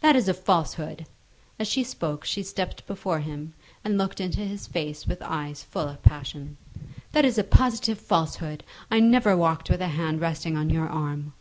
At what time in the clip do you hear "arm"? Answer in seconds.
10.88-11.32